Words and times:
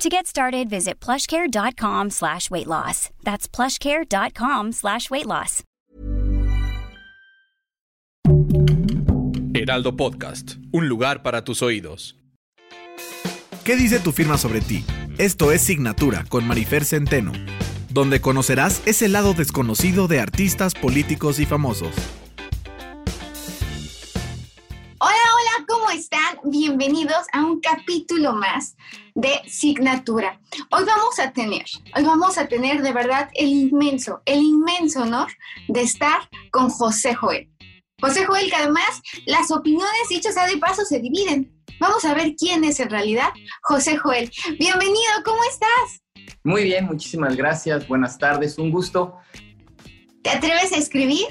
To 0.00 0.08
get 0.08 0.26
started, 0.26 0.70
visit 0.70 0.98
plushcare.com 0.98 2.08
slash 2.08 2.50
weight 2.50 2.66
loss. 2.66 3.10
That's 3.22 3.46
plushcare.com 3.46 4.72
slash 4.72 5.10
weight 5.10 5.26
loss. 5.26 5.62
Heraldo 9.52 9.96
Podcast, 9.96 10.52
un 10.72 10.88
lugar 10.88 11.22
para 11.22 11.44
tus 11.44 11.60
oídos. 11.60 12.16
¿Qué 13.62 13.76
dice 13.76 14.00
tu 14.00 14.12
firma 14.12 14.38
sobre 14.38 14.62
ti? 14.62 14.86
Esto 15.18 15.52
es 15.52 15.60
Signatura 15.60 16.24
con 16.30 16.48
Marifer 16.48 16.86
Centeno, 16.86 17.32
donde 17.90 18.22
conocerás 18.22 18.80
ese 18.86 19.06
lado 19.06 19.34
desconocido 19.34 20.08
de 20.08 20.20
artistas, 20.20 20.72
políticos 20.72 21.38
y 21.40 21.44
famosos. 21.44 21.94
Hola, 24.98 25.12
hola, 25.34 25.66
¿cómo 25.68 25.90
están? 25.90 26.38
Bienvenidos 26.50 27.26
a 27.32 27.44
un 27.44 27.60
capítulo 27.60 28.32
más 28.32 28.76
de 29.14 29.40
Signatura. 29.46 30.40
Hoy 30.72 30.82
vamos 30.84 31.20
a 31.20 31.30
tener, 31.30 31.64
hoy 31.94 32.02
vamos 32.02 32.38
a 32.38 32.48
tener 32.48 32.82
de 32.82 32.92
verdad 32.92 33.30
el 33.34 33.50
inmenso, 33.50 34.20
el 34.24 34.42
inmenso 34.42 35.02
honor 35.02 35.28
de 35.68 35.82
estar 35.82 36.28
con 36.50 36.68
José 36.68 37.14
Joel. 37.14 37.48
José 38.00 38.24
Joel, 38.24 38.50
que 38.50 38.56
además 38.56 39.00
las 39.26 39.52
opiniones, 39.52 40.08
dicho 40.08 40.32
sea 40.32 40.48
de 40.48 40.56
paso, 40.56 40.84
se 40.84 40.98
dividen. 40.98 41.56
Vamos 41.78 42.04
a 42.04 42.14
ver 42.14 42.34
quién 42.34 42.64
es 42.64 42.80
en 42.80 42.90
realidad 42.90 43.28
José 43.62 43.96
Joel. 43.96 44.28
Bienvenido, 44.58 45.12
¿cómo 45.24 45.38
estás? 45.44 46.02
Muy 46.42 46.64
bien, 46.64 46.84
muchísimas 46.84 47.36
gracias. 47.36 47.86
Buenas 47.86 48.18
tardes, 48.18 48.58
un 48.58 48.72
gusto. 48.72 49.18
¿Te 50.24 50.30
atreves 50.30 50.72
a 50.72 50.78
escribir? 50.78 51.28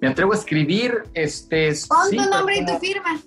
Me 0.00 0.08
atrevo 0.08 0.32
a 0.32 0.36
escribir, 0.36 1.04
este... 1.14 1.72
Pon 1.88 2.10
tu 2.10 2.30
nombre 2.30 2.58
y 2.58 2.66
tu 2.66 2.76
firma 2.80 3.20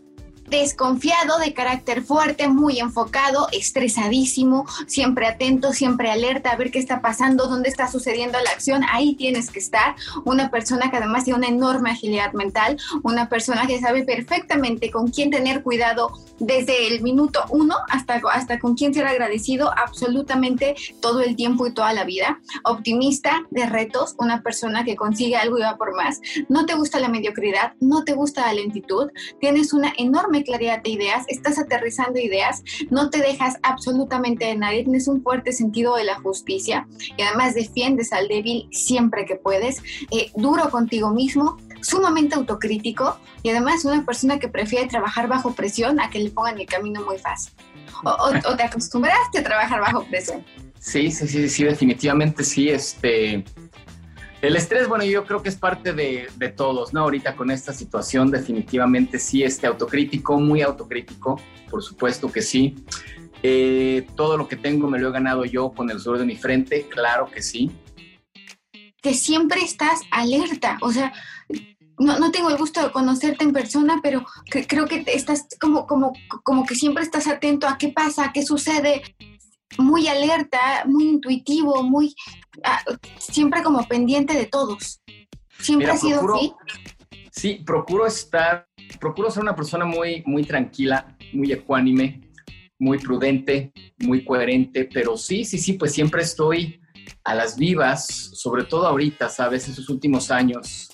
desconfiado, 0.50 1.38
de 1.40 1.54
carácter 1.54 2.04
fuerte, 2.04 2.48
muy 2.48 2.80
enfocado, 2.80 3.48
estresadísimo, 3.52 4.66
siempre 4.88 5.28
atento, 5.28 5.74
siempre 5.74 6.12
alerta 6.12 6.52
a 6.52 6.56
ver 6.56 6.72
qué 6.72 6.80
está 6.80 7.02
pasando, 7.02 7.48
dónde 7.48 7.70
está 7.70 7.88
sucediendo 7.88 8.38
la 8.40 8.52
acción, 8.52 8.84
ahí 8.92 9.16
tienes 9.16 9.52
que 9.52 9.60
estar. 9.60 9.96
Una 10.26 10.50
persona 10.50 10.90
que 10.90 10.98
además 10.98 11.26
tiene 11.26 11.40
una 11.40 11.48
enorme 11.48 11.92
agilidad 11.92 12.34
mental, 12.34 12.78
una 13.04 13.30
persona 13.30 13.68
que 13.68 13.80
sabe 13.80 14.04
perfectamente 14.04 14.92
con 14.92 15.10
quién 15.10 15.30
tener 15.30 15.64
cuidado 15.64 16.12
desde 16.40 16.88
el 16.88 17.02
minuto 17.02 17.44
uno 17.50 17.76
hasta, 17.90 18.22
hasta 18.32 18.60
con 18.60 18.76
quién 18.76 18.94
ser 18.94 19.06
agradecido 19.06 19.72
absolutamente 19.78 20.76
todo 21.02 21.22
el 21.22 21.36
tiempo 21.36 21.68
y 21.68 21.74
toda 21.74 21.94
la 21.94 22.04
vida. 22.04 22.40
Optimista 22.64 23.44
de 23.52 23.66
retos, 23.66 24.16
una 24.18 24.42
persona 24.42 24.84
que 24.84 24.96
consigue 24.96 25.36
algo 25.36 25.58
y 25.58 25.62
va 25.62 25.78
por 25.78 25.96
más. 25.96 26.22
No 26.48 26.66
te 26.66 26.76
gusta 26.76 27.00
la 27.00 27.10
mediocridad, 27.10 27.74
no 27.80 28.04
te 28.04 28.14
gusta 28.14 28.48
la 28.48 28.54
lentitud, 28.54 29.10
tienes 29.40 29.74
una 29.74 29.94
enorme 29.98 30.39
claridad 30.44 30.82
de 30.84 30.92
ideas, 30.92 31.26
estás 31.28 31.60
aterrizando 31.60 32.20
ideas, 32.20 32.64
no 32.90 33.10
te 33.10 33.20
dejas 33.20 33.58
absolutamente 33.64 34.46
de 34.46 34.56
nadie, 34.56 34.84
tienes 34.84 35.08
un 35.08 35.22
fuerte 35.22 35.52
sentido 35.52 35.96
de 35.96 36.04
la 36.04 36.16
justicia 36.16 36.88
y 37.18 37.22
además 37.22 37.54
defiendes 37.54 38.14
al 38.14 38.28
débil 38.28 38.68
siempre 38.72 39.26
que 39.26 39.36
puedes, 39.36 39.82
eh, 40.12 40.32
duro 40.36 40.70
contigo 40.70 41.12
mismo, 41.12 41.58
sumamente 41.82 42.36
autocrítico 42.36 43.18
y 43.44 43.50
además 43.50 43.86
una 43.86 44.06
persona 44.06 44.40
que 44.40 44.48
prefiere 44.48 44.88
trabajar 44.88 45.28
bajo 45.28 45.54
presión 45.54 46.00
a 46.00 46.10
que 46.10 46.20
le 46.20 46.30
pongan 46.30 46.60
el 46.60 46.66
camino 46.66 47.04
muy 47.04 47.18
fácil. 47.18 47.54
O, 48.04 48.56
te 48.56 48.64
acostumbraste 48.64 49.40
a 49.40 49.44
trabajar 49.44 49.82
bajo 49.82 50.04
presión. 50.06 50.46
Sí, 50.80 51.12
sí, 51.12 51.50
sí, 51.50 51.64
definitivamente 51.66 52.44
sí. 52.44 52.70
Este, 52.70 53.44
el 54.42 54.56
estrés, 54.56 54.88
bueno, 54.88 55.04
yo 55.04 55.26
creo 55.26 55.44
que 55.44 55.50
es 55.50 55.58
parte 55.58 55.92
de, 55.94 56.54
todos, 56.56 56.94
¿no? 56.94 57.02
Ahorita 57.02 57.36
con 57.36 57.52
esta 57.52 57.74
situación 57.74 58.32
definitivamente 58.32 59.20
sí, 59.20 59.44
este 59.44 59.68
autocrítico, 59.68 60.40
muy 60.40 60.62
autocrítico, 60.62 61.40
por 61.70 61.84
supuesto 61.84 62.32
que 62.32 62.42
sí. 62.42 62.76
Eh, 63.44 64.08
todo 64.16 64.38
lo 64.38 64.48
que 64.48 64.56
tengo 64.56 64.90
me 64.90 65.00
lo 65.00 65.10
he 65.10 65.12
ganado 65.12 65.46
yo 65.46 65.72
con 65.72 65.90
el 65.90 66.00
sudor 66.00 66.20
de 66.20 66.26
mi 66.26 66.38
frente, 66.38 66.88
claro 66.88 67.30
que 67.30 67.42
sí. 67.42 67.72
Que 69.02 69.14
siempre 69.14 69.62
estás 69.62 70.02
alerta, 70.12 70.78
o 70.82 70.92
sea, 70.92 71.12
no, 71.98 72.18
no, 72.18 72.32
tengo 72.32 72.50
el 72.50 72.58
gusto 72.58 72.82
de 72.82 72.92
conocerte 72.92 73.44
en 73.44 73.52
persona, 73.52 74.00
pero 74.02 74.26
creo 74.68 74.88
que 74.88 75.04
estás 75.08 75.48
como, 75.60 75.86
como, 75.86 76.14
como 76.44 76.66
que 76.66 76.76
siempre 76.76 77.04
estás 77.04 77.28
atento 77.28 77.68
a 77.68 77.78
qué 77.78 77.90
pasa, 77.90 78.32
qué 78.34 78.44
sucede, 78.46 79.02
muy 79.78 80.08
alerta, 80.08 80.84
muy 80.86 81.06
intuitivo, 81.06 81.84
muy 81.84 82.16
ah, 82.64 82.84
siempre 83.18 83.64
como 83.64 83.88
pendiente 83.88 84.34
de 84.34 84.46
todos. 84.46 85.02
Siempre 85.60 85.92
ha 85.92 85.98
sido 85.98 86.22
así. 86.36 86.54
Sí, 87.32 87.62
procuro 87.66 88.06
estar, 88.06 88.68
procuro 89.00 89.30
ser 89.30 89.44
una 89.44 89.56
persona 89.56 89.86
muy, 89.86 90.24
muy 90.26 90.44
tranquila, 90.44 91.16
muy 91.34 91.52
ecuánime, 91.52 92.22
muy 92.80 92.98
prudente, 92.98 93.72
muy 94.00 94.24
coherente, 94.24 94.90
pero 94.92 95.18
sí, 95.18 95.46
sí, 95.46 95.58
sí, 95.58 95.74
pues 95.74 95.94
siempre 95.94 96.24
estoy 96.24 96.82
a 97.24 97.36
las 97.36 97.58
vivas, 97.58 98.08
sobre 98.34 98.64
todo 98.64 98.88
ahorita, 98.88 99.30
¿sabes? 99.30 99.68
Esos 99.68 99.90
últimos 99.90 100.32
años, 100.32 100.90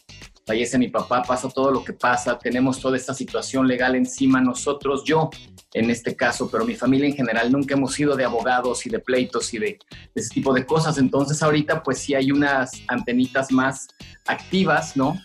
fallece 0.45 0.77
mi 0.77 0.89
papá, 0.89 1.23
pasa 1.23 1.49
todo 1.49 1.71
lo 1.71 1.83
que 1.83 1.93
pasa, 1.93 2.37
tenemos 2.37 2.79
toda 2.79 2.97
esta 2.97 3.13
situación 3.13 3.67
legal 3.67 3.95
encima 3.95 4.41
nosotros, 4.41 5.03
yo 5.03 5.29
en 5.75 5.89
este 5.89 6.15
caso, 6.15 6.49
pero 6.49 6.65
mi 6.65 6.73
familia 6.73 7.05
en 7.05 7.15
general 7.15 7.51
nunca 7.51 7.75
hemos 7.75 7.93
sido 7.93 8.15
de 8.15 8.23
abogados 8.23 8.85
y 8.85 8.89
de 8.89 8.99
pleitos 8.99 9.53
y 9.53 9.59
de, 9.59 9.77
ese 10.15 10.29
tipo 10.29 10.53
de 10.53 10.65
cosas, 10.65 10.97
entonces 10.97 11.43
ahorita 11.43 11.83
pues 11.83 11.99
sí 11.99 12.15
hay 12.15 12.31
unas 12.31 12.71
antenitas 12.87 13.51
más 13.51 13.89
activas, 14.25 14.95
¿no? 14.95 15.19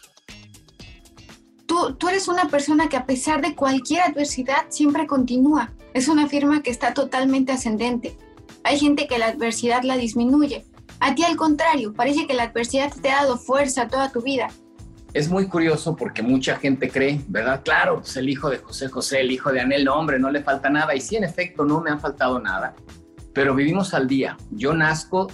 Tú, 1.66 1.94
tú 1.94 2.08
eres 2.08 2.26
una 2.26 2.48
persona 2.48 2.88
que 2.88 2.96
a 2.96 3.06
pesar 3.06 3.40
de 3.40 3.54
cualquier 3.54 4.02
adversidad 4.02 4.66
siempre 4.70 5.06
continúa, 5.06 5.72
es 5.94 6.08
una 6.08 6.26
firma 6.26 6.64
que 6.64 6.70
está 6.70 6.94
totalmente 6.94 7.52
ascendente. 7.52 8.18
Hay 8.64 8.76
gente 8.76 9.06
que 9.06 9.18
la 9.18 9.26
adversidad 9.26 9.84
la 9.84 9.96
disminuye. 9.96 10.66
A 10.98 11.14
ti 11.14 11.22
al 11.22 11.36
contrario, 11.36 11.94
parece 11.94 12.26
que 12.26 12.34
la 12.34 12.42
adversidad 12.42 12.92
te 13.00 13.10
ha 13.10 13.22
dado 13.22 13.38
fuerza 13.38 13.86
toda 13.86 14.10
tu 14.10 14.20
vida 14.20 14.48
es 15.12 15.28
muy 15.28 15.46
curioso 15.46 15.96
porque 15.96 16.22
mucha 16.22 16.56
gente 16.56 16.88
cree, 16.88 17.20
¿verdad? 17.28 17.62
Claro, 17.64 17.96
pues 18.00 18.16
el 18.16 18.28
hijo 18.28 18.48
de 18.48 18.58
José 18.58 18.88
José, 18.88 19.20
el 19.20 19.32
hijo 19.32 19.52
de 19.52 19.60
Anel, 19.60 19.84
no, 19.84 19.94
hombre, 19.94 20.18
no 20.18 20.30
le 20.30 20.42
falta 20.42 20.70
nada. 20.70 20.94
Y 20.94 21.00
sí, 21.00 21.16
en 21.16 21.24
efecto, 21.24 21.64
no 21.64 21.80
me 21.80 21.90
ha 21.90 21.98
faltado 21.98 22.38
nada, 22.38 22.74
pero 23.32 23.54
vivimos 23.54 23.92
al 23.94 24.06
día. 24.06 24.36
Yo 24.50 24.72
nazco 24.72 25.30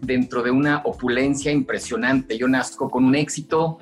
dentro 0.00 0.42
de 0.42 0.50
una 0.50 0.82
opulencia 0.84 1.50
impresionante. 1.50 2.36
Yo 2.36 2.48
nazco 2.48 2.90
con 2.90 3.04
un 3.04 3.14
éxito 3.14 3.78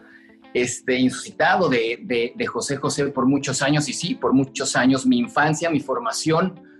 este, 0.54 0.98
insuscitado 0.98 1.68
de, 1.68 2.32
de 2.36 2.46
José 2.46 2.76
José 2.76 3.06
por 3.06 3.26
muchos 3.26 3.62
años. 3.62 3.88
Y 3.88 3.92
sí, 3.92 4.14
por 4.14 4.32
muchos 4.32 4.76
años, 4.76 5.06
mi 5.06 5.18
infancia, 5.18 5.70
mi 5.70 5.80
formación 5.80 6.71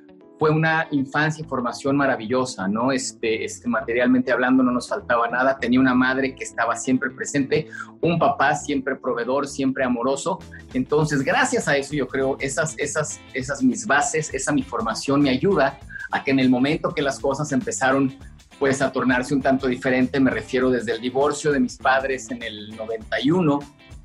fue 0.42 0.50
una 0.50 0.88
infancia 0.91 1.44
y 1.44 1.47
formación 1.47 1.97
maravillosa, 1.97 2.66
¿no? 2.66 2.91
Este, 2.91 3.44
este, 3.44 3.69
materialmente 3.69 4.32
hablando 4.32 4.64
no 4.64 4.72
nos 4.72 4.88
faltaba 4.88 5.28
nada, 5.28 5.56
tenía 5.56 5.78
una 5.78 5.94
madre 5.94 6.34
que 6.34 6.42
estaba 6.42 6.75
siempre 6.75 7.10
presente, 7.10 7.69
un 8.00 8.19
papá 8.19 8.56
siempre 8.56 8.97
proveedor, 8.97 9.47
siempre 9.47 9.84
amoroso. 9.84 10.41
Entonces, 10.75 11.22
gracias 11.22 11.69
a 11.69 11.76
eso 11.76 11.94
yo 11.94 12.08
creo, 12.08 12.36
esas, 12.41 12.76
esas, 12.76 13.20
esas 13.32 13.62
mis 13.62 13.86
bases, 13.86 14.34
esa 14.34 14.50
mi 14.50 14.64
formación 14.64 15.22
me 15.22 15.31
ayuda 15.31 15.78
a 16.10 16.25
que 16.25 16.32
en 16.32 16.41
el 16.41 16.50
momento 16.50 16.92
que 16.92 17.02
las 17.02 17.20
cosas 17.20 17.52
empezaron 17.52 18.12
pues 18.58 18.82
a 18.82 18.91
tornarse 18.91 19.34
un 19.34 19.42
tanto 19.42 19.69
diferente, 19.69 20.19
me 20.19 20.32
refiero 20.32 20.70
desde 20.70 20.91
el 20.91 21.00
divorcio 21.00 21.52
de 21.52 21.60
mis 21.60 21.76
padres 21.76 22.28
en 22.32 22.42
el 22.42 22.75
91, 22.75 23.61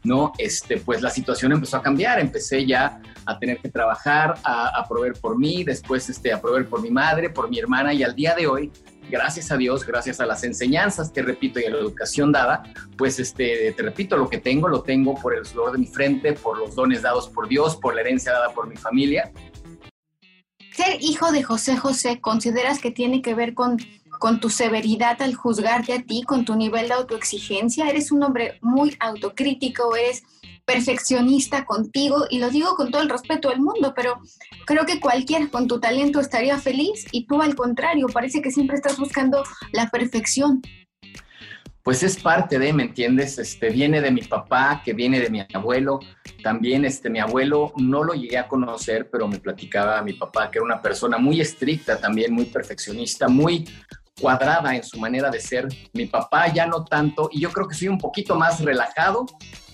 ¿no? 0.07 0.31
Este, 0.37 0.77
pues 0.77 1.01
la 1.01 1.09
situación 1.09 1.51
empezó 1.51 1.77
a 1.77 1.81
cambiar, 1.81 2.19
empecé 2.19 2.65
ya 2.65 3.01
a 3.25 3.37
tener 3.37 3.59
que 3.59 3.69
trabajar, 3.69 4.35
a, 4.43 4.85
proveer 4.87 5.13
por 5.13 5.37
mí, 5.37 5.65
después 5.65 6.09
este, 6.09 6.31
a 6.31 6.39
proveer 6.39 6.67
por 6.69 6.81
mi 6.81 6.89
madre, 6.89 7.29
por 7.29 7.49
mi 7.49 7.59
hermana 7.59 7.93
y 7.93 8.03
al 8.03 8.15
día 8.15 8.33
de 8.33 8.47
hoy, 8.47 8.71
gracias 9.11 9.51
a 9.51 9.57
Dios, 9.57 9.85
gracias 9.85 10.21
a 10.21 10.25
las 10.25 10.45
enseñanzas 10.45 11.11
que 11.11 11.21
repito 11.21 11.59
y 11.59 11.65
a 11.65 11.69
la 11.69 11.77
educación 11.77 12.31
dada, 12.31 12.63
pues 12.97 13.19
este, 13.19 13.73
te 13.73 13.83
repito, 13.83 14.15
lo 14.15 14.29
que 14.29 14.37
tengo 14.37 14.69
lo 14.69 14.81
tengo 14.81 15.13
por 15.15 15.35
el 15.35 15.45
sudor 15.45 15.73
de 15.73 15.79
mi 15.79 15.87
frente, 15.87 16.33
por 16.33 16.57
los 16.57 16.73
dones 16.73 17.01
dados 17.01 17.27
por 17.27 17.49
Dios, 17.49 17.75
por 17.75 17.93
la 17.93 18.01
herencia 18.01 18.31
dada 18.31 18.49
por 18.51 18.67
mi 18.67 18.77
familia. 18.77 19.31
Ser 20.73 21.01
hijo 21.01 21.33
de 21.33 21.43
José 21.43 21.75
José, 21.75 22.21
¿consideras 22.21 22.79
que 22.79 22.91
tiene 22.91 23.21
que 23.21 23.33
ver 23.33 23.53
con 23.53 23.77
con 24.19 24.39
tu 24.39 24.49
severidad 24.49 25.21
al 25.21 25.35
juzgarte 25.35 25.93
a 25.93 26.01
ti, 26.03 26.23
con 26.23 26.45
tu 26.45 26.55
nivel 26.55 26.87
de 26.87 26.93
autoexigencia. 26.95 27.89
Eres 27.89 28.11
un 28.11 28.23
hombre 28.23 28.59
muy 28.61 28.95
autocrítico, 28.99 29.95
eres 29.95 30.23
perfeccionista 30.67 31.65
contigo 31.65 32.25
y 32.29 32.39
lo 32.39 32.49
digo 32.49 32.75
con 32.75 32.91
todo 32.91 33.01
el 33.01 33.09
respeto 33.09 33.49
del 33.49 33.61
mundo, 33.61 33.93
pero 33.95 34.19
creo 34.65 34.85
que 34.85 34.99
cualquiera 34.99 35.47
con 35.47 35.65
tu 35.67 35.79
talento 35.79 36.19
estaría 36.19 36.57
feliz 36.57 37.05
y 37.11 37.25
tú 37.25 37.41
al 37.41 37.55
contrario, 37.55 38.07
parece 38.07 38.41
que 38.41 38.51
siempre 38.51 38.75
estás 38.75 38.97
buscando 38.97 39.43
la 39.71 39.89
perfección. 39.89 40.61
pues 41.83 42.03
es 42.03 42.17
parte 42.19 42.59
de, 42.59 42.73
¿me 42.73 42.83
entiendes? 42.83 43.39
Este, 43.39 43.69
viene 43.69 44.01
de 44.01 44.11
mi 44.11 44.19
papá, 44.19 44.81
que 44.83 44.91
viene 44.91 45.21
de 45.21 45.29
mi 45.29 45.39
abuelo. 45.53 46.01
También 46.43 46.83
este, 46.83 47.09
mi 47.09 47.19
abuelo 47.19 47.71
no 47.77 48.03
lo 48.03 48.13
llegué 48.13 48.37
a 48.37 48.49
conocer, 48.49 49.09
pero 49.09 49.25
me 49.25 49.39
platicaba 49.39 49.97
a 49.97 50.03
mi 50.03 50.11
papá 50.11 50.51
que 50.51 50.57
era 50.57 50.65
una 50.65 50.81
persona 50.81 51.17
muy 51.17 51.39
estricta, 51.39 51.97
también 51.97 52.33
muy 52.33 52.43
perfeccionista, 52.43 53.29
muy 53.29 53.63
cuadrada 54.19 54.75
en 54.75 54.83
su 54.83 54.99
manera 54.99 55.29
de 55.29 55.39
ser. 55.39 55.67
Mi 55.93 56.05
papá 56.05 56.51
ya 56.53 56.65
no 56.65 56.83
tanto, 56.83 57.29
y 57.31 57.41
yo 57.41 57.51
creo 57.51 57.67
que 57.67 57.75
soy 57.75 57.87
un 57.87 57.97
poquito 57.97 58.35
más 58.35 58.59
relajado 58.61 59.25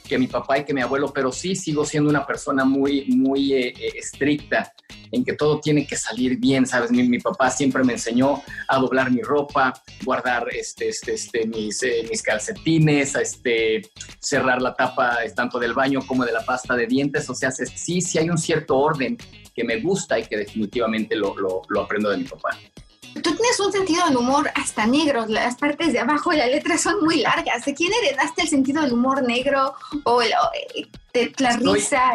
que 0.08 0.18
mi 0.18 0.28
papá 0.28 0.60
y 0.60 0.66
que 0.66 0.74
mi 0.74 0.82
abuelo, 0.82 1.12
pero 1.14 1.32
sí 1.32 1.56
sigo 1.56 1.86
siendo 1.86 2.10
una 2.10 2.26
persona 2.26 2.66
muy, 2.66 3.06
muy 3.06 3.54
eh, 3.54 3.70
eh, 3.70 3.92
estricta 3.96 4.74
en 5.12 5.24
que 5.24 5.34
todo 5.34 5.60
tiene 5.60 5.88
que 5.88 5.96
salir 5.96 6.38
bien, 6.40 6.66
¿sabes? 6.66 6.92
Mi, 6.92 7.20
papá 7.20 7.50
siempre 7.50 7.84
me 7.84 7.94
enseñó 7.94 8.42
a 8.68 8.78
doblar 8.80 9.12
mi 9.12 9.22
ropa, 9.22 9.74
guardar 10.04 10.48
este, 10.52 10.90
este, 10.90 11.14
este, 11.14 11.46
mis, 11.48 11.82
eh, 11.84 12.06
mis 12.10 12.22
calcetines, 12.22 13.16
este, 13.16 13.82
cerrar 14.20 14.62
la 14.62 14.74
tapa 14.74 15.18
tanto 15.36 15.60
del 15.60 15.74
baño 15.74 16.02
como 16.06 16.26
de 16.26 16.32
la 16.32 16.44
pasta 16.44 16.76
de 16.76 16.88
dientes, 16.88 17.30
o 17.30 17.36
sea, 17.36 17.52
sí, 17.52 18.02
sí 18.02 18.18
hay 18.18 18.30
un 18.30 18.38
cierto 18.38 18.78
orden 18.78 19.18
que 19.56 19.64
me 19.64 19.80
gusta 19.80 20.18
y 20.18 20.26
que 20.26 20.38
definitivamente 20.38 21.16
lo, 21.16 21.36
lo 21.70 21.82
aprendo 21.82 22.10
de 22.10 22.18
mi 22.18 22.24
papá. 22.24 22.58
Tú 23.14 23.36
tienes 23.36 23.60
un 23.60 23.72
sentido 23.72 24.06
del 24.08 24.18
humor 24.18 24.50
hasta 24.56 24.88
negro, 24.88 25.26
las 25.28 25.56
partes 25.56 25.94
de 25.94 26.00
abajo 26.00 26.32
de 26.32 26.38
la 26.38 26.48
letra 26.48 26.78
son 26.78 27.04
muy 27.04 27.22
largas. 27.22 27.66
¿De 27.66 27.74
quién 27.74 27.92
heredaste 27.94 28.42
el 28.42 28.48
sentido 28.48 28.82
del 28.82 28.94
humor 28.94 29.22
negro 29.24 29.76
o, 30.04 30.22
el, 30.22 30.32
eh, 31.14 31.32
la 31.38 31.58
risa? 31.58 32.14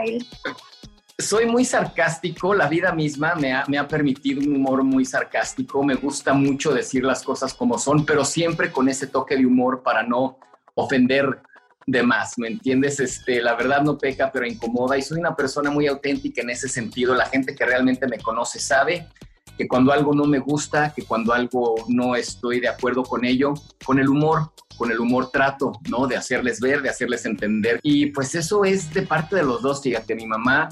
Soy 1.16 1.46
muy 1.46 1.64
sarcástico, 1.64 2.54
la 2.54 2.68
vida 2.68 2.92
misma 2.92 3.34
me 3.34 3.52
ha, 3.52 3.64
me 3.66 3.78
ha 3.78 3.88
permitido 3.88 4.40
un 4.40 4.54
humor 4.54 4.84
muy 4.84 5.04
sarcástico, 5.04 5.82
me 5.82 5.94
gusta 5.94 6.32
mucho 6.32 6.72
decir 6.72 7.04
las 7.04 7.22
cosas 7.22 7.54
como 7.54 7.78
son, 7.78 8.06
pero 8.06 8.24
siempre 8.24 8.70
con 8.70 8.88
ese 8.88 9.08
toque 9.08 9.36
de 9.36 9.44
humor 9.44 9.82
para 9.82 10.04
no 10.04 10.38
ofender 10.74 11.42
de 11.86 12.02
más, 12.02 12.38
¿me 12.38 12.48
entiendes? 12.48 13.00
Este, 13.00 13.40
la 13.40 13.54
verdad 13.54 13.82
no 13.82 13.96
peca, 13.96 14.30
pero 14.30 14.46
incomoda 14.46 14.96
y 14.98 15.02
soy 15.02 15.18
una 15.18 15.34
persona 15.34 15.70
muy 15.70 15.86
auténtica 15.86 16.42
en 16.42 16.50
ese 16.50 16.68
sentido. 16.68 17.14
La 17.14 17.26
gente 17.26 17.54
que 17.54 17.64
realmente 17.64 18.06
me 18.06 18.18
conoce 18.18 18.60
sabe 18.60 19.08
que 19.58 19.66
cuando 19.66 19.92
algo 19.92 20.14
no 20.14 20.24
me 20.24 20.38
gusta, 20.38 20.94
que 20.94 21.02
cuando 21.02 21.32
algo 21.32 21.74
no 21.88 22.14
estoy 22.14 22.60
de 22.60 22.68
acuerdo 22.68 23.02
con 23.02 23.24
ello, 23.24 23.54
con 23.84 23.98
el 23.98 24.08
humor, 24.08 24.52
con 24.76 24.92
el 24.92 25.00
humor 25.00 25.30
trato, 25.32 25.72
¿no? 25.90 26.06
De 26.06 26.16
hacerles 26.16 26.60
ver, 26.60 26.80
de 26.80 26.88
hacerles 26.88 27.26
entender. 27.26 27.80
Y 27.82 28.06
pues 28.06 28.36
eso 28.36 28.64
es 28.64 28.94
de 28.94 29.02
parte 29.02 29.34
de 29.34 29.42
los 29.42 29.60
dos, 29.60 29.82
fíjate, 29.82 30.14
mi 30.14 30.26
mamá 30.26 30.68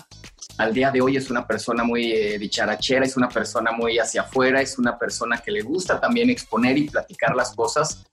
al 0.59 0.73
día 0.73 0.91
de 0.91 1.03
hoy 1.03 1.17
es 1.17 1.31
una 1.31 1.47
persona 1.47 1.83
muy 1.83 2.13
eh, 2.13 2.39
dicharachera, 2.39 3.05
es 3.05 3.17
una 3.17 3.29
persona 3.29 3.73
muy 3.73 3.99
hacia 3.99 4.23
afuera, 4.23 4.63
es 4.63 4.79
una 4.79 4.97
persona 4.97 5.39
que 5.39 5.51
le 5.51 5.63
gusta 5.63 6.01
también 6.01 6.31
exponer 6.31 6.79
y 6.79 6.89
platicar 6.89 7.35
las 7.35 7.55
cosas. 7.55 8.05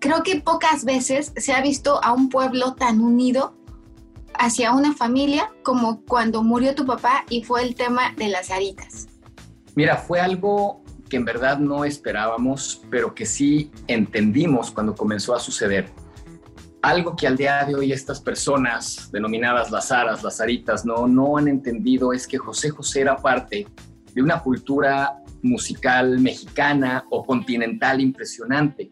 Creo 0.00 0.24
que 0.24 0.40
pocas 0.40 0.84
veces 0.84 1.32
se 1.36 1.52
ha 1.52 1.62
visto 1.62 2.02
a 2.02 2.12
un 2.12 2.28
pueblo 2.28 2.74
tan 2.74 3.00
unido 3.00 3.54
hacia 4.34 4.72
una 4.72 4.92
familia 4.94 5.52
como 5.62 6.02
cuando 6.04 6.42
murió 6.42 6.74
tu 6.74 6.84
papá 6.84 7.24
y 7.30 7.44
fue 7.44 7.62
el 7.62 7.76
tema 7.76 8.12
de 8.16 8.28
las 8.28 8.50
aritas. 8.50 9.06
Mira, 9.74 9.96
fue 9.96 10.20
algo 10.20 10.82
que 11.08 11.16
en 11.16 11.24
verdad 11.24 11.58
no 11.58 11.84
esperábamos, 11.84 12.82
pero 12.90 13.14
que 13.14 13.26
sí 13.26 13.70
entendimos 13.86 14.70
cuando 14.70 14.94
comenzó 14.94 15.34
a 15.34 15.40
suceder. 15.40 15.90
Algo 16.80 17.14
que 17.14 17.26
al 17.26 17.36
día 17.36 17.64
de 17.64 17.74
hoy 17.74 17.92
estas 17.92 18.20
personas 18.20 19.10
denominadas 19.12 19.70
las 19.70 19.92
aras, 19.92 20.22
las 20.22 20.40
aritas, 20.40 20.84
no, 20.84 21.06
no 21.06 21.36
han 21.36 21.48
entendido 21.48 22.12
es 22.12 22.26
que 22.26 22.38
José 22.38 22.70
José 22.70 23.02
era 23.02 23.16
parte 23.16 23.66
de 24.12 24.22
una 24.22 24.40
cultura 24.40 25.22
musical 25.42 26.18
mexicana 26.18 27.04
o 27.10 27.24
continental 27.24 28.00
impresionante 28.00 28.90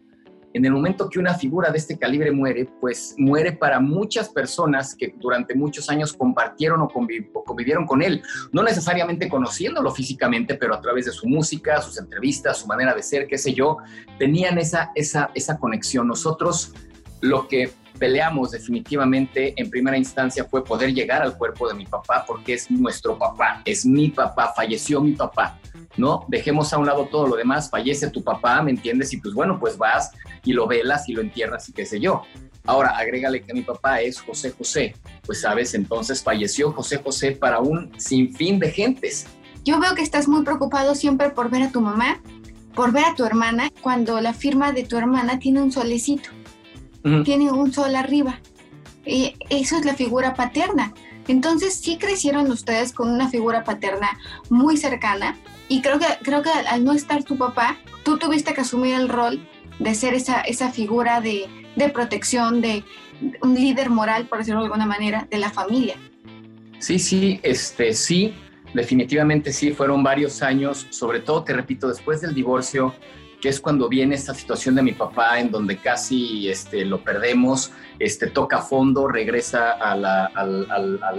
en 0.53 0.65
el 0.65 0.73
momento 0.73 1.09
que 1.09 1.19
una 1.19 1.35
figura 1.35 1.71
de 1.71 1.79
este 1.79 1.99
calibre 1.99 2.33
muere, 2.33 2.69
pues 2.81 3.15
muere 3.19 3.53
para 3.53 3.79
muchas 3.79 4.29
personas 4.29 4.95
que 4.95 5.15
durante 5.19 5.55
muchos 5.55 5.89
años 5.89 6.13
compartieron 6.13 6.81
o, 6.83 6.89
convivieron 6.89 7.87
con 7.87 8.03
él, 8.03 8.23
no 8.53 8.63
necesariamente 8.63 9.29
conociéndolo 9.29 9.93
físicamente, 9.93 10.57
pero 10.57 10.75
a 10.75 10.81
través 10.81 11.07
de 11.07 11.13
su 11.13 11.29
música, 11.29 11.81
sus 11.81 11.99
entrevistas, 11.99 12.59
su 12.59 12.67
manera 12.67 12.95
de 12.95 13.03
ser, 13.03 13.27
qué 13.29 13.39
sé 13.39 13.55
yo, 13.55 13.79
tenían 14.19 14.59
esa, 14.59 14.91
esa, 14.95 15.31
esa 15.35 15.59
conexión. 15.59 16.09
Nosotros 16.09 16.75
lo 17.21 17.47
que 17.49 17.71
peleamos 18.01 18.51
definitivamente 18.51 19.53
en 19.61 19.69
primera 19.69 19.97
instancia 19.97 20.45
fue 20.45 20.65
poder 20.65 20.93
llegar 20.93 21.21
al 21.21 21.37
cuerpo 21.37 21.69
de 21.69 21.75
mi 21.75 21.85
papá 21.85 22.25
porque 22.27 22.55
es 22.55 22.71
nuestro 22.71 23.19
papá, 23.19 23.61
es 23.67 23.85
mi 23.85 24.09
papá, 24.09 24.53
falleció 24.57 25.03
mi 25.03 25.13
papá, 25.13 25.61
¿no? 25.99 26.25
Dejemos 26.27 26.73
a 26.73 26.79
un 26.79 26.87
lado 26.87 27.07
todo 27.07 27.29
lo 27.29 27.37
demás, 27.37 27.69
fallece 27.69 28.09
tu 28.09 28.25
papá, 28.25 28.63
¿me 28.63 28.71
entiendes? 28.71 29.13
Y 29.13 29.19
pues 29.19 29.35
bueno, 29.35 29.61
pues 29.61 29.77
vas 29.77 30.13
y 30.45 30.55
lo 30.55 30.67
velas 30.67 31.09
y 31.11 31.13
lo 31.13 31.21
entierras 31.21 31.69
y 31.69 31.73
qué 31.73 31.85
sé 31.85 32.01
yo. 32.01 32.23
Ahora, 32.65 32.97
agrégale 32.97 33.43
que 33.43 33.53
mi 33.53 33.63
papá 33.63 34.01
es 34.01 34.19
José 34.21 34.51
José, 34.51 34.97
pues 35.27 35.43
sabes, 35.43 35.75
entonces 35.75 36.23
falleció 36.23 36.73
José 36.73 36.99
José 37.05 37.33
para 37.33 37.61
un 37.61 37.93
sinfín 38.01 38.59
de 38.59 38.71
gentes. 38.71 39.27
Yo 39.63 39.79
veo 39.79 39.95
que 39.95 40.03
estás 40.03 40.27
muy 40.27 40.43
preocupado 40.43 40.95
siempre 40.95 41.31
por 41.31 41.51
ver 41.51 41.65
a 41.65 41.71
tu 41.71 41.83
mamá, 41.83 42.23
por 42.75 42.93
ver 42.93 43.05
a 43.05 43.15
tu 43.15 43.27
hermana, 43.27 43.69
cuando 43.83 44.21
la 44.23 44.33
firma 44.33 44.73
de 44.73 44.85
tu 44.85 44.97
hermana 44.97 45.39
tiene 45.39 45.61
un 45.61 45.71
solecito 45.71 46.31
tiene 47.25 47.51
un 47.51 47.73
sol 47.73 47.95
arriba. 47.97 48.41
Y 49.07 49.35
eso 49.49 49.77
es 49.79 49.85
la 49.85 49.95
figura 49.95 50.35
paterna. 50.35 50.93
Entonces 51.29 51.75
sí 51.75 51.97
crecieron 51.97 52.51
ustedes 52.51 52.93
con 52.93 53.11
una 53.11 53.29
figura 53.29 53.65
paterna 53.65 54.19
muy 54.49 54.77
cercana 54.77 55.37
y 55.69 55.83
creo 55.83 55.99
que, 55.99 56.07
creo 56.23 56.43
que 56.43 56.51
al, 56.51 56.85
no 56.85 56.93
estar 56.93 57.23
tu 57.23 57.39
papá, 57.39 57.77
tú 58.03 58.19
tuviste 58.19 58.53
que 58.55 58.63
asumir 58.63 58.95
el 58.95 59.09
rol 59.09 59.47
de 59.79 59.95
ser 59.95 60.15
esa, 60.15 60.41
esa 60.41 60.71
figura 60.71 61.21
de, 61.21 61.47
de 61.77 61.89
protección, 61.89 62.61
de 62.61 62.83
un 63.43 63.55
líder 63.55 63.91
moral, 63.91 64.27
por 64.27 64.39
decirlo 64.39 64.61
de 64.61 64.67
alguna 64.67 64.87
manera, 64.87 65.29
de 65.31 65.39
la 65.39 65.51
familia. 65.51 65.95
Sí, 66.81 66.99
sí, 66.99 67.39
este, 67.43 67.93
sí, 67.93 68.35
definitivamente 68.75 69.53
sí, 69.53 69.71
fueron 69.71 70.03
varios 70.03 70.43
años, 70.43 70.87
sobre 70.91 71.21
todo, 71.21 71.45
te 71.45 71.53
repito, 71.53 71.89
después 71.89 72.21
del 72.21 72.35
divorcio, 72.35 72.95
que 73.41 73.49
es 73.49 73.61
cuando 73.61 73.89
viene 73.89 74.15
esta 74.15 74.35
situación 74.35 74.75
de 74.75 74.83
mi 74.83 74.93
papá 74.93 75.41
en 75.41 75.51
donde 75.51 75.79
casi 75.79 76.49
este, 76.49 76.85
lo 76.85 77.03
perdemos, 77.03 77.73
este, 77.99 78.27
toca 78.27 78.59
fondo, 78.59 79.09
regresa 79.09 79.73
al, 79.73 80.05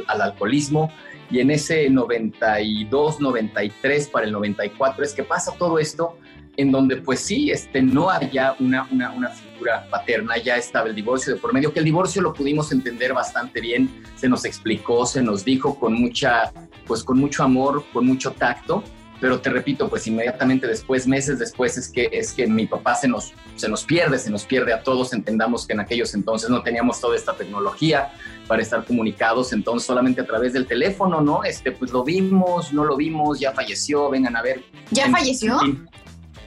alcoholismo. 0.08 0.92
Y 1.32 1.40
en 1.40 1.52
ese 1.52 1.90
92, 1.90 3.20
93 3.22 4.08
para 4.10 4.26
el 4.26 4.32
94 4.34 5.04
es 5.04 5.14
que 5.14 5.24
pasa 5.24 5.54
todo 5.58 5.80
esto 5.80 6.18
en 6.58 6.72
donde 6.72 6.98
pues 6.98 7.22
sí, 7.22 7.50
este, 7.50 7.82
no 7.82 8.10
había 8.10 8.56
una, 8.60 8.88
una, 8.92 9.12
una, 9.14 9.30
figura 9.30 9.88
paterna, 9.90 10.38
ya 10.38 10.58
estaba 10.58 10.90
el 10.90 10.96
divorcio 10.96 11.34
de 11.34 11.40
por 11.40 11.54
medio, 11.54 11.72
que 11.72 11.80
el 11.80 11.86
divorcio 11.86 12.22
lo 12.22 12.34
pudimos 12.34 12.72
entender 12.74 13.14
bastante 13.14 13.62
bien, 13.62 13.90
se 14.16 14.28
nos 14.28 14.44
explicó, 14.44 15.06
se 15.06 15.24
nos 15.24 15.46
dijo 15.46 15.80
con 15.80 15.94
mucha, 15.94 16.52
pues 16.86 17.04
con 17.04 17.18
mucho 17.18 17.44
amor, 17.44 17.86
con 17.94 18.06
mucho 18.06 18.32
tacto, 18.32 18.84
pero 19.22 19.40
te 19.40 19.52
repito, 19.52 19.88
pues 19.88 20.08
inmediatamente 20.08 20.68
después, 20.68 21.08
meses 21.08 21.38
después, 21.38 21.78
es 21.78 21.88
que, 21.88 22.10
es 22.12 22.34
que 22.34 22.48
mi 22.48 22.66
papá 22.66 22.96
se 22.96 23.08
nos, 23.08 23.34
se 23.56 23.70
nos 23.70 23.86
pierde, 23.86 24.18
se 24.18 24.32
nos 24.32 24.46
pierde 24.46 24.74
a 24.74 24.82
todos. 24.82 25.14
Entendamos 25.14 25.68
que 25.68 25.74
en 25.74 25.80
aquellos 25.80 26.16
entonces 26.16 26.50
no 26.50 26.64
teníamos 26.64 27.00
toda 27.00 27.16
esta 27.16 27.34
tecnología 27.36 28.12
para 28.48 28.64
estar 28.64 28.84
comunicados, 28.84 29.54
entonces 29.54 29.86
solamente 29.86 30.22
a 30.22 30.26
través 30.26 30.54
del 30.54 30.66
teléfono, 30.66 31.22
¿no? 31.22 31.44
Este, 31.44 31.72
pues 31.72 31.92
lo 31.92 32.04
vimos, 32.04 32.74
no 32.74 32.84
lo 32.84 32.98
vimos, 32.98 33.40
ya 33.40 33.52
falleció, 33.52 34.10
vengan 34.10 34.36
a 34.36 34.42
ver. 34.42 34.64
¿Ya 34.90 35.08
falleció? 35.10 35.60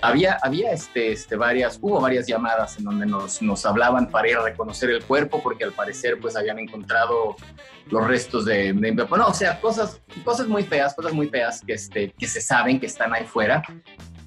Había, 0.05 0.39
había 0.43 0.73
este, 0.73 1.13
este, 1.13 1.37
varias, 1.37 1.79
hubo 1.81 2.01
varias 2.01 2.27
llamadas 2.27 2.79
en 2.79 2.85
donde 2.85 3.07
nos, 3.07 3.41
nos 3.41 3.65
hablaban 3.65 4.11
para 4.11 4.29
ir 4.29 4.37
a 4.37 4.43
reconocer 4.43 4.91
el 4.91 5.03
cuerpo, 5.05 5.43
porque 5.43 5.65
al 5.65 5.73
parecer 5.73 6.19
pues 6.21 6.37
habían 6.37 6.59
encontrado 6.59 7.37
los 7.91 8.07
restos 8.07 8.45
de, 8.45 8.73
de 8.73 8.93
no, 8.93 9.27
o 9.27 9.35
sea, 9.35 9.61
cosas, 9.61 10.01
cosas 10.25 10.47
muy 10.47 10.63
feas, 10.63 10.95
cosas 10.95 11.13
muy 11.13 11.29
feas 11.29 11.63
que, 11.67 11.75
este, 11.75 12.13
que 12.19 12.27
se 12.27 12.41
saben 12.41 12.81
que 12.81 12.87
están 12.87 13.15
ahí 13.15 13.25
fuera. 13.25 13.63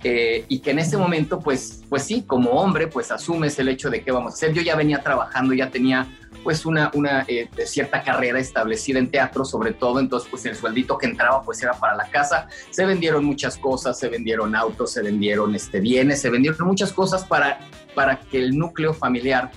Eh, 0.04 0.46
y 0.48 0.60
que 0.60 0.72
en 0.72 0.80
ese 0.80 0.96
momento, 0.96 1.40
pues, 1.40 1.84
pues 1.90 2.04
sí, 2.04 2.22
como 2.22 2.52
hombre, 2.52 2.88
pues 2.88 3.12
asumes 3.12 3.58
el 3.58 3.68
hecho 3.68 3.90
de 3.90 4.04
que 4.04 4.12
vamos 4.12 4.34
a 4.34 4.36
hacer. 4.36 4.54
Yo 4.54 4.62
ya 4.62 4.76
venía 4.76 5.02
trabajando, 5.02 5.56
ya 5.56 5.72
tenía 5.72 6.08
pues 6.48 6.66
una, 6.66 6.90
una 6.94 7.26
eh, 7.28 7.50
cierta 7.66 8.02
carrera 8.02 8.40
establecida 8.40 9.00
en 9.00 9.12
teatro 9.12 9.44
sobre 9.44 9.74
todo, 9.74 10.00
entonces 10.00 10.30
pues 10.32 10.46
el 10.46 10.56
sueldito 10.56 10.98
que 10.98 11.06
entraba 11.06 11.44
pues 11.44 11.62
era 11.62 11.74
para 11.74 11.94
la 11.94 12.06
casa, 12.08 12.48
se 12.70 12.86
vendieron 12.86 13.26
muchas 13.26 13.58
cosas, 13.58 14.00
se 14.00 14.08
vendieron 14.08 14.56
autos, 14.56 14.94
se 14.94 15.02
vendieron 15.02 15.54
este, 15.56 15.82
bienes, 15.82 16.22
se 16.22 16.30
vendieron 16.30 16.66
muchas 16.66 16.94
cosas 16.94 17.26
para, 17.26 17.60
para 17.94 18.22
que 18.22 18.38
el 18.38 18.58
núcleo 18.58 18.94
familiar, 18.94 19.52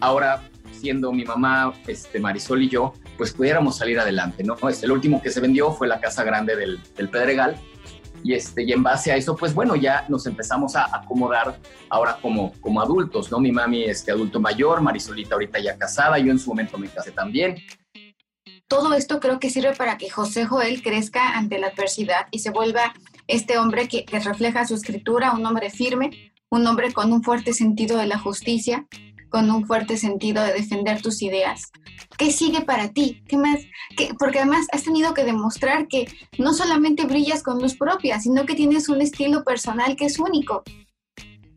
ahora 0.00 0.42
siendo 0.72 1.12
mi 1.12 1.26
mamá, 1.26 1.74
este, 1.86 2.18
Marisol 2.18 2.62
y 2.62 2.70
yo, 2.70 2.94
pues 3.18 3.34
pudiéramos 3.34 3.76
salir 3.76 4.00
adelante, 4.00 4.42
¿no? 4.42 4.56
Este, 4.66 4.86
el 4.86 4.92
último 4.92 5.20
que 5.20 5.28
se 5.28 5.40
vendió 5.40 5.70
fue 5.72 5.88
la 5.88 6.00
casa 6.00 6.24
grande 6.24 6.56
del, 6.56 6.80
del 6.96 7.10
Pedregal, 7.10 7.60
y, 8.22 8.34
este, 8.34 8.62
y 8.62 8.72
en 8.72 8.82
base 8.82 9.12
a 9.12 9.16
eso, 9.16 9.36
pues 9.36 9.54
bueno, 9.54 9.76
ya 9.76 10.04
nos 10.08 10.26
empezamos 10.26 10.76
a 10.76 10.84
acomodar 10.94 11.58
ahora 11.88 12.18
como, 12.20 12.52
como 12.60 12.80
adultos, 12.80 13.30
¿no? 13.30 13.38
Mi 13.40 13.52
mami, 13.52 13.84
este 13.84 14.12
adulto 14.12 14.40
mayor, 14.40 14.80
Marisolita 14.80 15.34
ahorita 15.34 15.58
ya 15.58 15.76
casada, 15.76 16.18
yo 16.18 16.30
en 16.30 16.38
su 16.38 16.50
momento 16.50 16.78
me 16.78 16.88
casé 16.88 17.12
también. 17.12 17.56
Todo 18.68 18.94
esto 18.94 19.18
creo 19.18 19.40
que 19.40 19.50
sirve 19.50 19.74
para 19.74 19.98
que 19.98 20.10
José 20.10 20.46
Joel 20.46 20.82
crezca 20.82 21.36
ante 21.36 21.58
la 21.58 21.68
adversidad 21.68 22.26
y 22.30 22.38
se 22.38 22.50
vuelva 22.50 22.94
este 23.26 23.58
hombre 23.58 23.88
que, 23.88 24.04
que 24.04 24.20
refleja 24.20 24.66
su 24.66 24.74
escritura, 24.74 25.32
un 25.32 25.44
hombre 25.44 25.70
firme, 25.70 26.32
un 26.50 26.66
hombre 26.66 26.92
con 26.92 27.12
un 27.12 27.22
fuerte 27.22 27.52
sentido 27.52 27.96
de 27.96 28.06
la 28.06 28.18
justicia, 28.18 28.86
con 29.30 29.50
un 29.50 29.66
fuerte 29.66 29.96
sentido 29.96 30.42
de 30.42 30.52
defender 30.52 31.00
tus 31.00 31.22
ideas. 31.22 31.70
¿Qué 32.18 32.30
sigue 32.30 32.62
para 32.62 32.92
ti? 32.92 33.22
¿Qué 33.26 33.38
más? 33.38 33.60
Porque 34.18 34.40
además 34.40 34.66
has 34.72 34.82
tenido 34.82 35.14
que 35.14 35.24
demostrar 35.24 35.88
que 35.88 36.06
no 36.38 36.52
solamente 36.52 37.06
brillas 37.06 37.42
con 37.42 37.60
luz 37.60 37.76
propia, 37.76 38.20
sino 38.20 38.44
que 38.44 38.54
tienes 38.54 38.88
un 38.88 39.00
estilo 39.00 39.44
personal 39.44 39.96
que 39.96 40.06
es 40.06 40.18
único. 40.18 40.62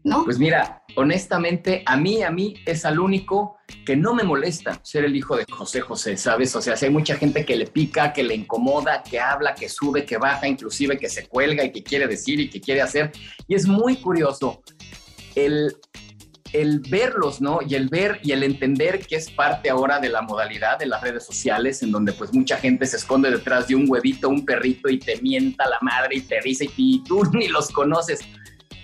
¿No? 0.06 0.25
Pues 0.25 0.38
mira, 0.38 0.84
honestamente, 0.98 1.82
a 1.86 1.96
mí, 1.96 2.24
a 2.24 2.30
mí 2.30 2.56
es 2.65 2.84
al 2.84 3.00
único 3.00 3.56
que 3.86 3.96
no 3.96 4.13
me 4.13 4.24
molesta 4.24 4.77
ser 4.84 5.06
el 5.06 5.15
hijo 5.15 5.38
de 5.38 5.46
José 5.50 5.80
José, 5.80 6.18
¿sabes? 6.18 6.53
O 6.58 6.62
sea, 6.62 6.75
si 6.75 6.86
hay 6.86 6.92
mucha 6.92 7.15
gente 7.15 7.46
que 7.46 7.56
le 7.56 7.68
pica, 7.68 8.12
que 8.12 8.22
le 8.22 8.36
incomoda, 8.36 9.01
que 9.01 9.18
habla, 9.18 9.56
que 9.56 9.70
sube, 9.70 10.03
que 10.03 10.18
baja, 10.18 10.46
inclusive 10.46 10.98
que 10.98 11.08
se 11.08 11.27
cuelga 11.27 11.63
y 11.63 11.72
que 11.72 11.84
quiere 11.84 12.06
decir 12.08 12.38
y 12.42 12.50
que 12.50 12.60
quiere 12.60 12.82
hacer. 12.82 13.13
Y 13.48 13.56
es 13.56 13.65
muy 13.65 13.96
curioso 13.96 14.62
el, 15.36 15.74
el 16.53 16.79
verlos, 16.79 17.41
¿no? 17.41 17.60
Y 17.67 17.75
el 17.75 17.89
ver 17.89 18.19
y 18.24 18.31
el 18.31 18.43
entender 18.43 19.05
que 19.05 19.15
es 19.15 19.29
parte 19.31 19.69
ahora 19.69 20.00
de 20.00 20.10
la 20.10 20.22
modalidad 20.22 20.77
de 20.77 20.86
las 20.86 21.01
redes 21.01 21.25
sociales, 21.25 21.81
en 21.81 21.91
donde 21.91 22.13
pues 22.13 22.33
mucha 22.33 22.57
gente 22.57 22.86
se 22.86 22.98
esconde 22.98 23.31
detrás 23.31 23.67
de 23.67 23.75
un 23.75 23.89
huevito, 23.89 24.29
un 24.29 24.45
perrito 24.45 24.88
y 24.88 25.00
te 25.00 25.19
mienta 25.22 25.67
la 25.67 25.79
madre 25.81 26.17
y 26.17 26.22
te 26.22 26.39
dice 26.43 26.69
y 26.77 27.03
tú 27.03 27.24
ni 27.33 27.48
los 27.48 27.72
conoces. 27.72 28.22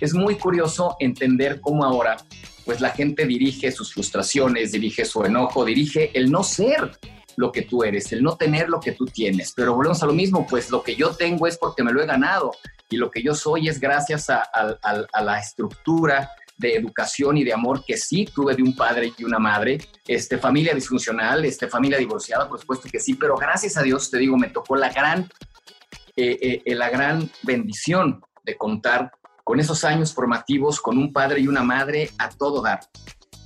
Es 0.00 0.14
muy 0.14 0.34
curioso 0.34 0.96
entender 0.98 1.60
cómo 1.60 1.84
ahora 1.84 2.16
pues 2.64 2.80
la 2.80 2.90
gente 2.90 3.24
dirige 3.24 3.72
sus 3.72 3.94
frustraciones, 3.94 4.72
dirige 4.72 5.04
su 5.04 5.24
enojo, 5.24 5.64
dirige 5.64 6.10
el 6.14 6.30
no 6.30 6.42
ser 6.42 6.98
lo 7.36 7.52
que 7.52 7.62
tú 7.62 7.84
eres, 7.84 8.12
el 8.12 8.22
no 8.22 8.36
tener 8.36 8.68
lo 8.68 8.80
que 8.80 8.92
tú 8.92 9.06
tienes. 9.06 9.52
Pero 9.54 9.74
volvemos 9.74 10.02
a 10.02 10.06
lo 10.06 10.12
mismo, 10.12 10.46
pues 10.46 10.70
lo 10.70 10.82
que 10.82 10.94
yo 10.94 11.10
tengo 11.14 11.46
es 11.46 11.56
porque 11.56 11.82
me 11.82 11.92
lo 11.92 12.02
he 12.02 12.06
ganado 12.06 12.52
y 12.90 12.96
lo 12.96 13.10
que 13.10 13.22
yo 13.22 13.34
soy 13.34 13.68
es 13.68 13.80
gracias 13.80 14.28
a, 14.30 14.42
a 14.42 15.22
la 15.22 15.38
estructura 15.38 16.30
de 16.60 16.74
educación 16.76 17.38
y 17.38 17.44
de 17.44 17.54
amor 17.54 17.82
que 17.84 17.96
sí 17.96 18.26
tuve 18.26 18.54
de 18.54 18.62
un 18.62 18.76
padre 18.76 19.12
y 19.16 19.24
una 19.24 19.38
madre, 19.38 19.78
este, 20.06 20.36
familia 20.36 20.74
disfuncional, 20.74 21.44
este, 21.44 21.68
familia 21.68 21.98
divorciada, 21.98 22.46
por 22.48 22.60
supuesto 22.60 22.88
que 22.90 23.00
sí, 23.00 23.14
pero 23.14 23.34
gracias 23.34 23.78
a 23.78 23.82
Dios, 23.82 24.10
te 24.10 24.18
digo, 24.18 24.36
me 24.36 24.50
tocó 24.50 24.76
la 24.76 24.90
gran, 24.90 25.22
eh, 26.16 26.38
eh, 26.40 26.62
eh, 26.64 26.74
la 26.74 26.90
gran 26.90 27.30
bendición 27.42 28.20
de 28.44 28.56
contar 28.56 29.10
con 29.42 29.58
esos 29.58 29.84
años 29.84 30.12
formativos, 30.12 30.80
con 30.80 30.98
un 30.98 31.12
padre 31.12 31.40
y 31.40 31.48
una 31.48 31.62
madre 31.62 32.10
a 32.18 32.28
todo 32.28 32.60
dar. 32.60 32.80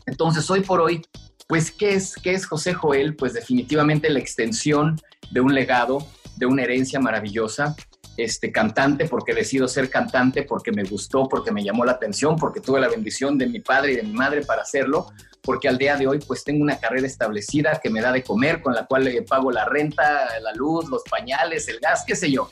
Entonces, 0.06 0.50
hoy 0.50 0.60
por 0.60 0.80
hoy, 0.80 1.00
pues, 1.46 1.70
¿qué 1.70 1.94
es, 1.94 2.16
qué 2.16 2.32
es 2.32 2.46
José 2.46 2.74
Joel? 2.74 3.14
Pues 3.14 3.32
definitivamente 3.32 4.10
la 4.10 4.18
extensión 4.18 5.00
de 5.30 5.40
un 5.40 5.54
legado, 5.54 6.04
de 6.36 6.46
una 6.46 6.64
herencia 6.64 6.98
maravillosa, 6.98 7.76
este, 8.16 8.52
cantante, 8.52 9.06
porque 9.06 9.34
decido 9.34 9.66
ser 9.68 9.90
cantante, 9.90 10.42
porque 10.42 10.72
me 10.72 10.84
gustó, 10.84 11.28
porque 11.28 11.50
me 11.50 11.64
llamó 11.64 11.84
la 11.84 11.92
atención, 11.92 12.36
porque 12.36 12.60
tuve 12.60 12.80
la 12.80 12.88
bendición 12.88 13.38
de 13.38 13.46
mi 13.46 13.60
padre 13.60 13.92
y 13.92 13.96
de 13.96 14.02
mi 14.02 14.12
madre 14.12 14.42
para 14.42 14.62
hacerlo, 14.62 15.06
porque 15.42 15.68
al 15.68 15.78
día 15.78 15.96
de 15.96 16.06
hoy 16.06 16.20
pues 16.26 16.44
tengo 16.44 16.62
una 16.62 16.78
carrera 16.78 17.06
establecida 17.06 17.80
que 17.82 17.90
me 17.90 18.00
da 18.00 18.12
de 18.12 18.22
comer, 18.22 18.62
con 18.62 18.74
la 18.74 18.86
cual 18.86 19.04
le 19.04 19.22
pago 19.22 19.50
la 19.50 19.64
renta, 19.64 20.38
la 20.40 20.52
luz, 20.54 20.88
los 20.88 21.02
pañales, 21.10 21.68
el 21.68 21.80
gas, 21.80 22.04
qué 22.06 22.16
sé 22.16 22.30
yo. 22.30 22.50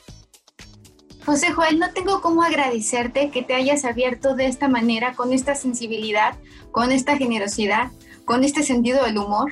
José 1.25 1.51
Joel, 1.53 1.79
no 1.79 1.91
tengo 1.93 2.21
cómo 2.21 2.43
agradecerte 2.43 3.31
que 3.31 3.43
te 3.43 3.53
hayas 3.53 3.85
abierto 3.85 4.35
de 4.35 4.47
esta 4.47 4.67
manera, 4.67 5.13
con 5.13 5.31
esta 5.31 5.55
sensibilidad, 5.55 6.35
con 6.71 6.91
esta 6.91 7.17
generosidad, 7.17 7.91
con 8.25 8.43
este 8.43 8.63
sentido 8.63 9.05
del 9.05 9.17
humor 9.17 9.51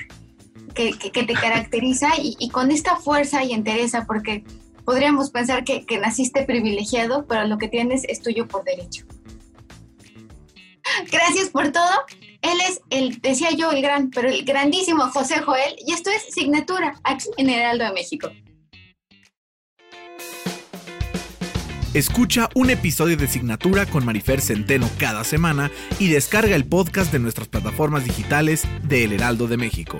que, 0.73 0.93
te 0.93 1.33
caracteriza 1.33 2.09
y, 2.17 2.35
y, 2.39 2.49
con 2.49 2.71
esta 2.71 2.97
fuerza 2.97 3.43
y 3.43 3.53
entereza, 3.53 4.05
porque 4.05 4.43
podríamos 4.85 5.31
pensar 5.31 5.63
que, 5.63 5.85
naciste 5.99 6.43
privilegiado, 6.43 7.25
pero 7.27 7.47
lo 7.47 7.57
que 7.57 7.67
tienes 7.67 8.03
es 8.05 8.21
tuyo 8.21 8.47
por 8.47 8.63
derecho. 8.63 9.05
Gracias 11.11 11.49
por 11.49 11.71
todo. 11.71 11.91
Él 12.41 12.57
es 12.67 12.81
el, 12.89 13.21
decía 13.21 13.51
yo, 13.51 13.71
el 13.71 13.81
gran, 13.81 14.09
pero 14.09 14.29
el 14.29 14.43
grandísimo 14.43 15.09
José 15.09 15.41
Joel, 15.41 15.75
y 15.85 15.93
esto 15.93 16.09
es 16.09 16.33
Signatura, 16.33 16.99
aquí 17.03 17.29
en 17.37 17.49
Heraldo 17.49 17.85
de 17.85 17.93
México. 17.93 18.29
Escucha 21.93 22.49
un 22.55 22.69
episodio 22.69 23.17
de 23.17 23.27
Signatura 23.27 23.85
con 23.85 24.05
Marifer 24.05 24.39
Centeno 24.39 24.89
cada 24.97 25.25
semana 25.25 25.69
y 25.99 26.07
descarga 26.07 26.55
el 26.55 26.65
podcast 26.65 27.11
de 27.11 27.19
nuestras 27.19 27.49
plataformas 27.49 28.05
digitales 28.05 28.63
de 28.83 29.03
El 29.03 29.11
Heraldo 29.11 29.47
de 29.47 29.57
México. 29.57 29.99